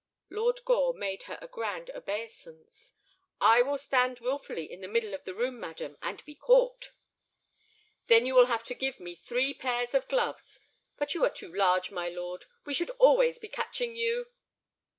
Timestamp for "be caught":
6.25-6.89